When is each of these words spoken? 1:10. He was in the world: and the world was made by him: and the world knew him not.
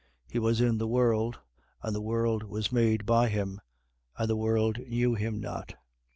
1:10. 0.29 0.31
He 0.31 0.39
was 0.39 0.61
in 0.61 0.77
the 0.79 0.87
world: 0.87 1.39
and 1.83 1.95
the 1.95 2.01
world 2.01 2.41
was 2.45 2.71
made 2.71 3.05
by 3.05 3.29
him: 3.29 3.61
and 4.17 4.27
the 4.31 4.35
world 4.35 4.79
knew 4.87 5.13
him 5.13 5.39
not. 5.39 5.75